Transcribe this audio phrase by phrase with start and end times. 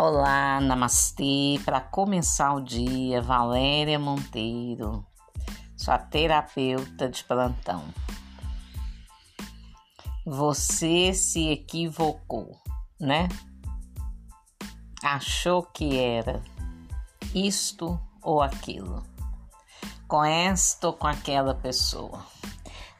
[0.00, 1.60] Olá, namastê.
[1.64, 5.04] Para começar o dia, Valéria Monteiro,
[5.76, 7.82] sua terapeuta de plantão.
[10.24, 12.56] Você se equivocou,
[13.00, 13.28] né?
[15.02, 16.44] Achou que era
[17.34, 19.02] isto ou aquilo,
[20.06, 22.24] com esta ou com aquela pessoa.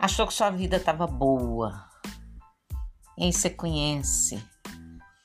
[0.00, 1.80] Achou que sua vida estava boa.
[3.16, 4.44] E aí você conhece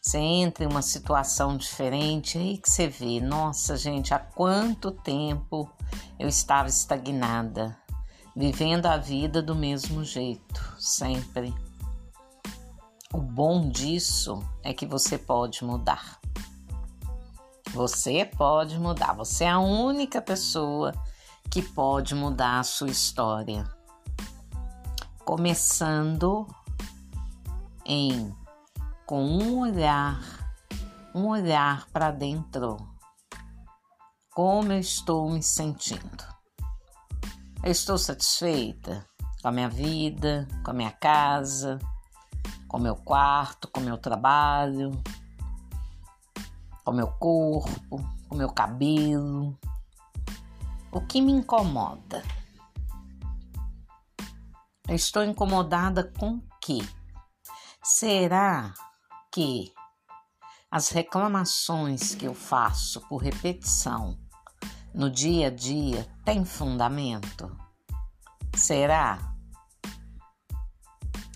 [0.04, 5.72] você entra em uma situação diferente, aí que você vê, nossa gente, há quanto tempo
[6.20, 7.78] eu estava estagnada,
[8.36, 11.54] vivendo a vida do mesmo jeito, sempre.
[13.14, 16.20] O bom disso é que você pode mudar.
[17.72, 20.92] Você pode mudar, você é a única pessoa
[21.50, 23.64] que pode mudar a sua história.
[25.24, 26.46] Começando
[27.86, 28.43] em
[29.06, 30.20] com um olhar,
[31.14, 32.78] um olhar para dentro.
[34.34, 36.24] Como eu estou me sentindo?
[37.64, 39.06] Eu estou satisfeita
[39.42, 41.80] com a minha vida, com a minha casa,
[42.68, 44.92] com o meu quarto, com o meu trabalho,
[46.84, 49.58] com o meu corpo, com o meu cabelo.
[50.92, 52.24] O que me incomoda?
[54.88, 56.80] Eu estou incomodada com o quê?
[57.84, 58.74] Será
[59.34, 59.74] que
[60.70, 64.16] as reclamações que eu faço por repetição
[64.94, 67.52] no dia a dia têm fundamento?
[68.56, 69.34] Será?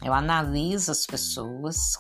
[0.03, 1.97] Eu analiso as pessoas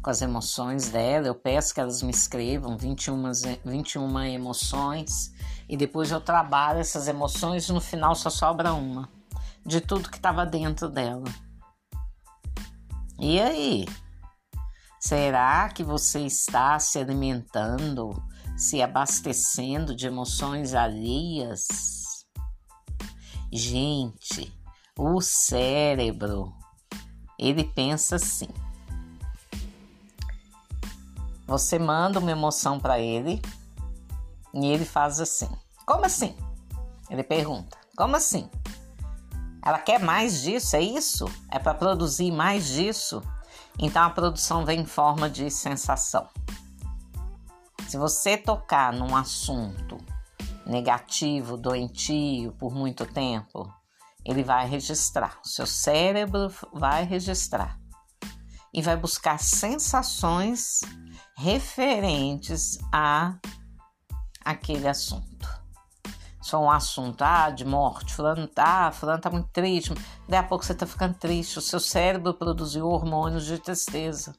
[0.00, 3.32] com as emoções dela, eu peço que elas me escrevam 21,
[3.64, 5.34] 21 emoções
[5.68, 9.08] e depois eu trabalho essas emoções e no final só sobra uma
[9.66, 11.28] de tudo que estava dentro dela.
[13.18, 13.86] E aí?
[15.00, 18.22] Será que você está se alimentando,
[18.54, 21.66] se abastecendo de emoções alheias?
[23.50, 24.52] Gente,
[24.98, 26.52] o cérebro,
[27.38, 28.48] ele pensa assim.
[31.46, 33.40] Você manda uma emoção para ele
[34.52, 35.48] e ele faz assim.
[35.86, 36.36] Como assim?
[37.08, 37.78] Ele pergunta.
[37.96, 38.50] Como assim?
[39.64, 41.24] Ela quer mais disso, é isso?
[41.50, 43.22] É para produzir mais disso?
[43.78, 46.28] Então a produção vem em forma de sensação.
[47.88, 49.98] Se você tocar num assunto
[50.66, 53.72] negativo, doentio por muito tempo,
[54.24, 55.40] ele vai registrar.
[55.44, 57.78] O seu cérebro vai registrar
[58.72, 60.80] e vai buscar sensações
[61.36, 63.36] referentes a
[64.44, 65.59] aquele assunto
[66.50, 69.94] só um assunto, ah, de morte, fulano tá, fulano tá muito triste,
[70.28, 74.34] daí a pouco você tá ficando triste, o seu cérebro produziu hormônios de tristeza.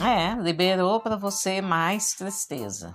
[0.00, 2.94] É, liberou para você mais tristeza.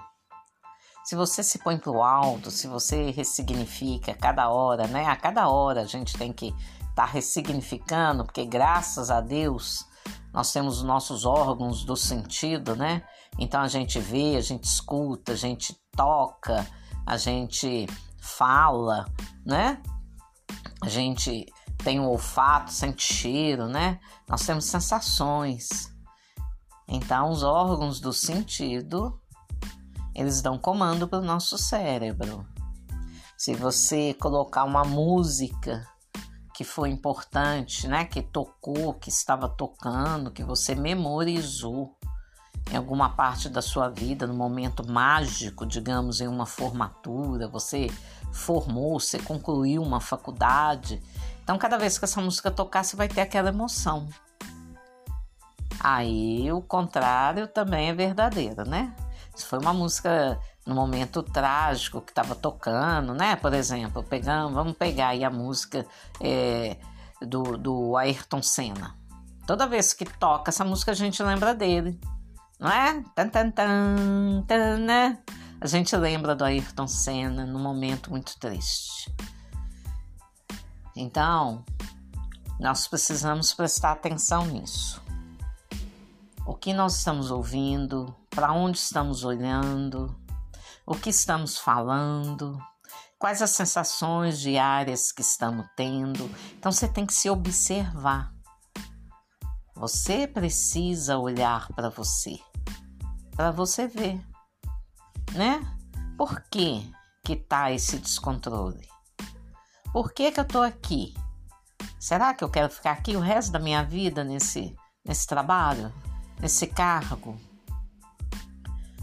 [1.03, 5.05] Se você se põe pro alto, se você ressignifica a cada hora, né?
[5.05, 9.85] A cada hora a gente tem que estar tá ressignificando, porque graças a Deus
[10.33, 13.03] nós temos os nossos órgãos do sentido, né?
[13.37, 16.65] Então a gente vê, a gente escuta, a gente toca,
[17.05, 17.87] a gente
[18.19, 19.05] fala,
[19.45, 19.81] né?
[20.81, 21.45] A gente
[21.83, 23.99] tem o olfato, sente cheiro, né?
[24.27, 25.93] Nós temos sensações.
[26.87, 29.19] Então, os órgãos do sentido,
[30.15, 32.45] eles dão comando para o nosso cérebro.
[33.37, 35.85] Se você colocar uma música
[36.53, 41.97] que foi importante, né, que tocou, que estava tocando, que você memorizou,
[42.71, 47.87] em alguma parte da sua vida, no momento mágico, digamos, em uma formatura, você
[48.31, 51.01] formou, você concluiu uma faculdade.
[51.43, 54.07] Então, cada vez que essa música tocar, você vai ter aquela emoção.
[55.79, 58.95] Aí, o contrário também é verdadeiro, né?
[59.35, 63.35] Se foi uma música no momento trágico que estava tocando, né?
[63.35, 65.85] Por exemplo, pegamos, vamos pegar aí a música
[66.21, 66.77] é,
[67.21, 68.95] do, do Ayrton Senna.
[69.45, 71.99] Toda vez que toca essa música, a gente lembra dele
[72.63, 73.03] não é?
[73.13, 75.19] Tan, tan, tan, tan, né?
[75.59, 79.13] A gente lembra do Ayrton Senna num momento muito triste.
[80.95, 81.65] Então,
[82.57, 85.03] nós precisamos prestar atenção nisso.
[86.45, 90.17] O que nós estamos ouvindo, para onde estamos olhando,
[90.85, 92.57] o que estamos falando,
[93.19, 96.33] quais as sensações diárias que estamos tendo.
[96.57, 98.31] Então você tem que se observar.
[99.75, 102.39] Você precisa olhar para você
[103.35, 104.21] para você ver,
[105.33, 105.61] né?
[106.17, 106.91] Por que
[107.23, 108.87] que tá esse descontrole?
[109.91, 111.13] Por que que eu tô aqui?
[111.99, 114.75] Será que eu quero ficar aqui o resto da minha vida nesse
[115.05, 115.93] nesse trabalho,
[116.39, 117.37] nesse cargo?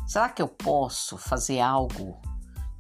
[0.07, 2.21] Será que eu posso fazer algo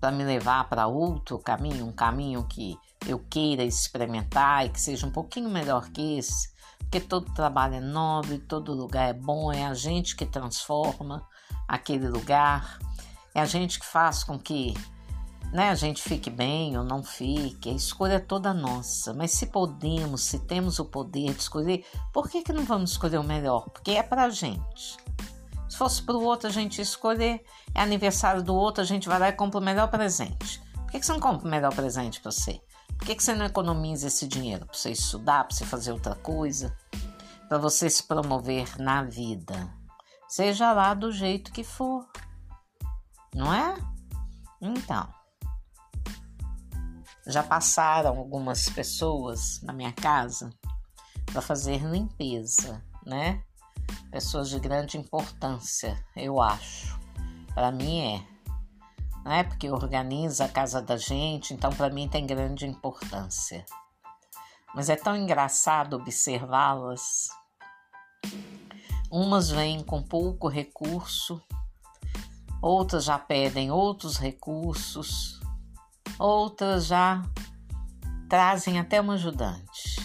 [0.00, 2.76] para me levar para outro caminho, um caminho que
[3.06, 6.50] eu queira experimentar e que seja um pouquinho melhor que esse?
[6.78, 11.26] Porque todo trabalho é nobre, todo lugar é bom, é a gente que transforma
[11.68, 12.78] aquele lugar,
[13.34, 14.74] é a gente que faz com que
[15.52, 19.12] né, a gente fique bem ou não fique, a escolha é toda nossa.
[19.12, 23.18] Mas se podemos, se temos o poder de escolher, por que, que não vamos escolher
[23.18, 23.68] o melhor?
[23.70, 24.96] Porque é pra gente.
[25.68, 27.44] Se fosse para o outro a gente escolher,
[27.74, 30.60] é aniversário do outro, a gente vai lá e compra o melhor presente.
[30.74, 32.60] Por que, que você não compra o melhor presente para você?
[33.00, 34.66] Por que, que você não economiza esse dinheiro?
[34.66, 36.76] Para você estudar, para você fazer outra coisa?
[37.48, 39.74] Para você se promover na vida.
[40.28, 42.06] Seja lá do jeito que for.
[43.34, 43.74] Não é?
[44.60, 45.08] Então.
[47.26, 50.52] Já passaram algumas pessoas na minha casa
[51.24, 53.42] para fazer limpeza, né?
[54.10, 57.00] Pessoas de grande importância, eu acho.
[57.54, 58.39] Para mim é.
[59.24, 63.64] Não é porque organiza a casa da gente, então para mim tem grande importância.
[64.74, 67.28] Mas é tão engraçado observá-las.
[69.10, 71.42] Umas vêm com pouco recurso,
[72.62, 75.40] outras já pedem outros recursos
[76.20, 77.22] Outras já
[78.28, 79.96] trazem até um ajudante.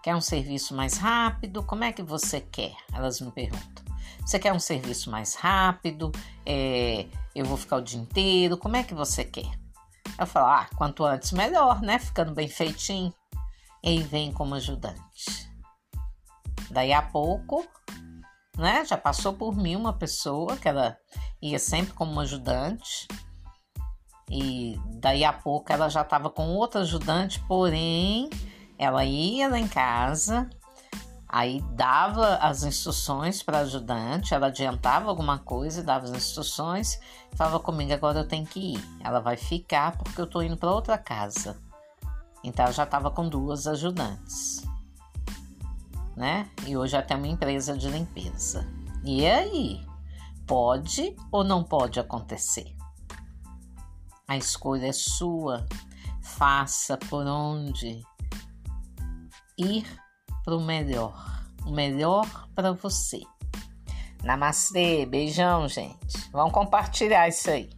[0.00, 1.60] Quer um serviço mais rápido?
[1.64, 2.76] Como é que você quer?
[2.92, 3.84] Elas me perguntam.
[4.20, 6.12] Você quer um serviço mais rápido?
[6.46, 8.56] É, eu vou ficar o dia inteiro?
[8.56, 9.50] Como é que você quer?
[10.18, 11.98] Eu falo, ah, quanto antes melhor, né?
[11.98, 13.12] Ficando bem feitinho.
[13.82, 15.50] E aí vem como ajudante.
[16.70, 17.66] Daí a pouco,
[18.56, 18.84] né?
[18.84, 20.96] Já passou por mim uma pessoa que ela
[21.42, 23.08] ia sempre como ajudante.
[24.30, 28.30] E daí a pouco ela já estava com outra ajudante, porém
[28.78, 30.48] ela ia lá em casa,
[31.34, 37.00] aí dava as instruções para ajudante, ela adiantava alguma coisa, dava as instruções,
[37.34, 39.00] falava comigo agora eu tenho que ir.
[39.00, 41.60] Ela vai ficar porque eu estou indo para outra casa.
[42.44, 44.62] Então ela já estava com duas ajudantes,
[46.14, 46.48] né?
[46.68, 48.64] E hoje até uma empresa de limpeza.
[49.02, 49.84] E aí,
[50.46, 52.72] pode ou não pode acontecer?
[54.28, 55.66] A escolha é sua.
[56.22, 58.00] Faça por onde
[59.58, 60.03] ir
[60.44, 61.42] para o melhor.
[61.66, 63.22] O melhor para você.
[64.22, 66.30] Namastê, beijão, gente.
[66.30, 67.70] Vamos compartilhar isso aí.